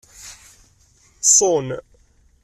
Ṣun. 1.35 1.67